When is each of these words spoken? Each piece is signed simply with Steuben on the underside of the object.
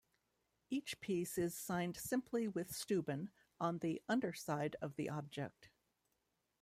Each 0.71 0.99
piece 0.99 1.37
is 1.37 1.53
signed 1.55 1.95
simply 1.95 2.47
with 2.47 2.73
Steuben 2.73 3.29
on 3.59 3.77
the 3.77 4.01
underside 4.09 4.75
of 4.81 4.95
the 4.95 5.11
object. 5.11 5.69